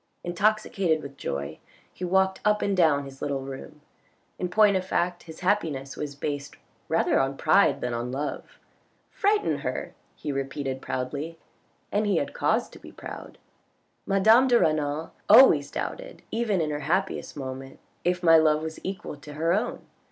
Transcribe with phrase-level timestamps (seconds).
[0.23, 1.59] Intoxicated with joy
[1.93, 3.81] he walked up and down his little room.
[4.39, 6.55] In point of fact his happiness was based
[6.89, 8.57] rather on pride than on love."
[9.19, 11.37] Frighten her!" he repeated proudly,
[11.91, 13.37] and he had cause to be proud."
[14.11, 19.17] Madame de Renal always doubted even in her happiest moments if my love was equal
[19.17, 19.85] to her own.